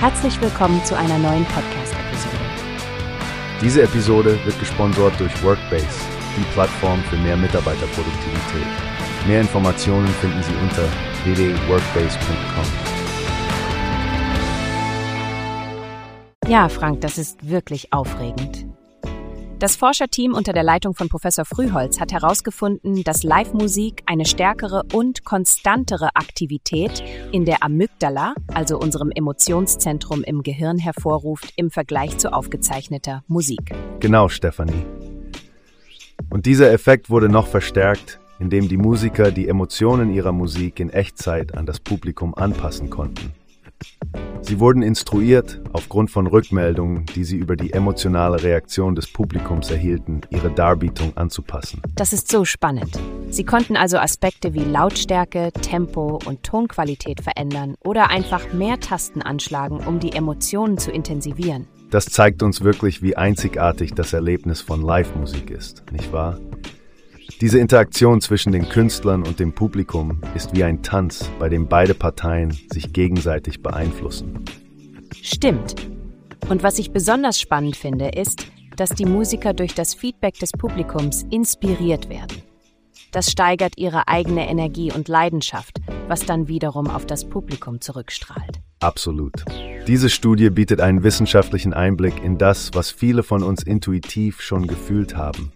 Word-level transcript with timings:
Herzlich 0.00 0.40
willkommen 0.40 0.84
zu 0.84 0.96
einer 0.96 1.18
neuen 1.18 1.44
Podcast-Episode. 1.46 2.38
Diese 3.60 3.82
Episode 3.82 4.38
wird 4.44 4.56
gesponsert 4.60 5.18
durch 5.18 5.42
Workbase, 5.42 5.88
die 6.36 6.44
Plattform 6.52 7.02
für 7.02 7.16
mehr 7.16 7.36
Mitarbeiterproduktivität. 7.36 8.68
Mehr 9.26 9.40
Informationen 9.40 10.06
finden 10.06 10.40
Sie 10.44 10.54
unter 10.62 10.84
www.workbase.com. 11.24 12.64
Ja, 16.48 16.68
Frank, 16.68 17.00
das 17.00 17.18
ist 17.18 17.50
wirklich 17.50 17.92
aufregend. 17.92 18.67
Das 19.58 19.74
Forscherteam 19.74 20.34
unter 20.34 20.52
der 20.52 20.62
Leitung 20.62 20.94
von 20.94 21.08
Professor 21.08 21.44
Frühholz 21.44 21.98
hat 21.98 22.12
herausgefunden, 22.12 23.02
dass 23.02 23.24
Live-Musik 23.24 24.04
eine 24.06 24.24
stärkere 24.24 24.84
und 24.92 25.24
konstantere 25.24 26.10
Aktivität 26.14 27.02
in 27.32 27.44
der 27.44 27.64
Amygdala, 27.64 28.34
also 28.54 28.78
unserem 28.78 29.10
Emotionszentrum 29.10 30.22
im 30.22 30.44
Gehirn, 30.44 30.78
hervorruft 30.78 31.52
im 31.56 31.72
Vergleich 31.72 32.18
zu 32.18 32.32
aufgezeichneter 32.32 33.24
Musik. 33.26 33.72
Genau, 33.98 34.28
Stefanie. 34.28 34.86
Und 36.30 36.46
dieser 36.46 36.70
Effekt 36.70 37.10
wurde 37.10 37.28
noch 37.28 37.48
verstärkt, 37.48 38.20
indem 38.38 38.68
die 38.68 38.76
Musiker 38.76 39.32
die 39.32 39.48
Emotionen 39.48 40.14
ihrer 40.14 40.30
Musik 40.30 40.78
in 40.78 40.90
Echtzeit 40.90 41.56
an 41.56 41.66
das 41.66 41.80
Publikum 41.80 42.32
anpassen 42.32 42.90
konnten. 42.90 43.32
Sie 44.48 44.60
wurden 44.60 44.80
instruiert, 44.80 45.60
aufgrund 45.74 46.10
von 46.10 46.26
Rückmeldungen, 46.26 47.04
die 47.14 47.24
sie 47.24 47.36
über 47.36 47.54
die 47.54 47.74
emotionale 47.74 48.42
Reaktion 48.42 48.94
des 48.94 49.06
Publikums 49.06 49.70
erhielten, 49.70 50.22
ihre 50.30 50.50
Darbietung 50.50 51.14
anzupassen. 51.18 51.82
Das 51.94 52.14
ist 52.14 52.30
so 52.30 52.46
spannend. 52.46 52.98
Sie 53.28 53.44
konnten 53.44 53.76
also 53.76 53.98
Aspekte 53.98 54.54
wie 54.54 54.64
Lautstärke, 54.64 55.52
Tempo 55.52 56.18
und 56.24 56.44
Tonqualität 56.44 57.20
verändern 57.20 57.74
oder 57.84 58.08
einfach 58.08 58.50
mehr 58.54 58.80
Tasten 58.80 59.20
anschlagen, 59.20 59.80
um 59.86 60.00
die 60.00 60.12
Emotionen 60.12 60.78
zu 60.78 60.92
intensivieren. 60.92 61.66
Das 61.90 62.06
zeigt 62.06 62.42
uns 62.42 62.62
wirklich, 62.62 63.02
wie 63.02 63.16
einzigartig 63.16 63.92
das 63.92 64.14
Erlebnis 64.14 64.62
von 64.62 64.80
Live-Musik 64.80 65.50
ist, 65.50 65.84
nicht 65.92 66.10
wahr? 66.10 66.38
Diese 67.40 67.60
Interaktion 67.60 68.20
zwischen 68.20 68.50
den 68.50 68.68
Künstlern 68.68 69.22
und 69.22 69.38
dem 69.38 69.52
Publikum 69.52 70.20
ist 70.34 70.56
wie 70.56 70.64
ein 70.64 70.82
Tanz, 70.82 71.30
bei 71.38 71.48
dem 71.48 71.68
beide 71.68 71.94
Parteien 71.94 72.50
sich 72.72 72.92
gegenseitig 72.92 73.62
beeinflussen. 73.62 74.44
Stimmt. 75.22 75.76
Und 76.48 76.64
was 76.64 76.80
ich 76.80 76.90
besonders 76.90 77.40
spannend 77.40 77.76
finde, 77.76 78.08
ist, 78.08 78.46
dass 78.76 78.90
die 78.90 79.04
Musiker 79.04 79.54
durch 79.54 79.74
das 79.74 79.94
Feedback 79.94 80.34
des 80.40 80.50
Publikums 80.50 81.26
inspiriert 81.30 82.08
werden. 82.08 82.42
Das 83.12 83.30
steigert 83.30 83.74
ihre 83.78 84.08
eigene 84.08 84.48
Energie 84.48 84.92
und 84.92 85.06
Leidenschaft, 85.06 85.78
was 86.08 86.26
dann 86.26 86.48
wiederum 86.48 86.88
auf 86.88 87.06
das 87.06 87.28
Publikum 87.28 87.80
zurückstrahlt. 87.80 88.60
Absolut. 88.80 89.44
Diese 89.86 90.10
Studie 90.10 90.50
bietet 90.50 90.80
einen 90.80 91.04
wissenschaftlichen 91.04 91.72
Einblick 91.72 92.22
in 92.22 92.36
das, 92.36 92.70
was 92.74 92.90
viele 92.90 93.22
von 93.22 93.42
uns 93.42 93.62
intuitiv 93.62 94.40
schon 94.40 94.66
gefühlt 94.66 95.16
haben, 95.16 95.52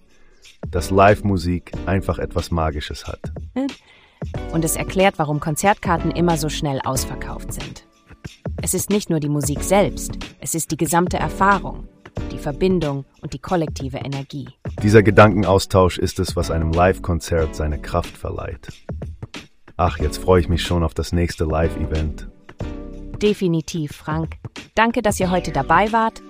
dass 0.71 0.91
Live-Musik 0.91 1.73
einfach 1.87 2.19
etwas 2.19 2.51
Magisches 2.51 3.07
hat. 3.07 3.21
Und 4.53 4.65
es 4.65 4.77
erklärt, 4.77 5.19
warum 5.19 5.41
Konzertkarten 5.41 6.11
immer 6.11 6.37
so 6.37 6.49
schnell 6.49 6.81
ausverkauft 6.85 7.53
sind. 7.53 7.87
Es 8.63 8.75
ist 8.75 8.91
nicht 8.91 9.11
nur 9.11 9.19
die 9.19 9.29
Musik 9.29 9.63
selbst, 9.63 10.13
es 10.41 10.55
ist 10.55 10.71
die 10.71 10.77
gesamte 10.77 11.17
Erfahrung, 11.17 11.89
die 12.31 12.39
Verbindung 12.39 13.05
und 13.21 13.33
die 13.33 13.41
kollektive 13.41 13.99
Energie. 13.99 14.49
Dieser 14.83 15.03
Gedankenaustausch 15.03 15.99
ist 15.99 16.21
es, 16.21 16.37
was 16.37 16.51
einem 16.51 16.73
Live-Konzert 16.73 17.57
seine 17.57 17.81
Kraft 17.81 18.17
verleiht. 18.17 18.69
Ach, 19.77 19.99
jetzt 19.99 20.19
freue 20.19 20.41
ich 20.41 20.49
mich 20.49 20.63
schon 20.63 20.85
auf 20.85 20.95
das 20.95 21.13
nächste 21.13 21.45
Live-Event. 21.45 22.29
Definitiv, 23.21 23.93
Frank. 23.93 24.37
Danke, 24.75 25.03
dass 25.03 25.19
ihr 25.19 25.31
heute 25.31 25.51
dabei 25.51 25.93
wart. 25.93 26.23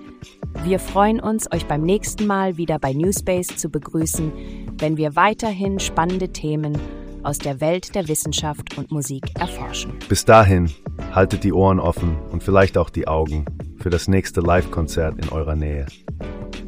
Wir 0.61 0.79
freuen 0.79 1.19
uns, 1.19 1.51
euch 1.51 1.65
beim 1.65 1.81
nächsten 1.81 2.25
Mal 2.25 2.57
wieder 2.57 2.79
bei 2.79 2.93
Newspace 2.93 3.47
zu 3.47 3.69
begrüßen, 3.69 4.31
wenn 4.77 4.95
wir 4.95 5.15
weiterhin 5.15 5.79
spannende 5.79 6.29
Themen 6.29 6.77
aus 7.23 7.37
der 7.37 7.59
Welt 7.59 7.95
der 7.95 8.07
Wissenschaft 8.07 8.77
und 8.77 8.91
Musik 8.91 9.23
erforschen. 9.39 9.93
Bis 10.07 10.23
dahin, 10.25 10.71
haltet 11.13 11.43
die 11.43 11.53
Ohren 11.53 11.79
offen 11.79 12.17
und 12.31 12.43
vielleicht 12.43 12.77
auch 12.77 12.89
die 12.89 13.07
Augen 13.07 13.45
für 13.77 13.89
das 13.89 14.07
nächste 14.07 14.41
Live-Konzert 14.41 15.23
in 15.23 15.29
eurer 15.29 15.55
Nähe. 15.55 15.85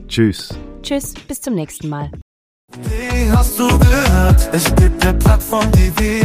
Tschüss. 0.07 0.57
Tschüss, 0.81 1.13
bis 1.27 1.41
zum 1.41 1.55
nächsten 1.55 1.89
Mal. 1.89 2.11
Wie 2.81 3.31
hast 3.31 3.57
du 3.59 3.67
gehört? 3.79 4.49
Es 4.51 4.73
gibt 4.75 5.05
eine 5.05 5.17
Plattform, 5.17 5.65
die 5.71 5.91
wir 5.97 6.24